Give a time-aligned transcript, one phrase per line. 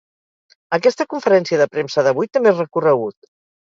[0.77, 3.35] Aquesta conferència de premsa d’avui té més recorregut.